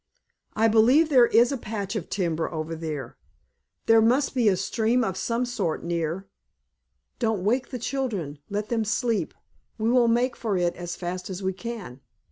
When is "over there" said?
2.51-3.19